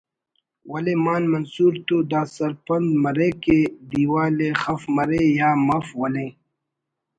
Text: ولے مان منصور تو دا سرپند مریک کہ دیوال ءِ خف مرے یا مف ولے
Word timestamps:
ولے 0.71 0.93
مان 1.05 1.23
منصور 1.31 1.73
تو 1.87 1.95
دا 2.11 2.21
سرپند 2.35 2.87
مریک 3.03 3.35
کہ 3.43 3.57
دیوال 3.89 4.37
ءِ 4.47 4.49
خف 4.61 4.81
مرے 4.95 5.21
یا 5.39 5.49
مف 5.67 5.87
ولے 5.99 6.27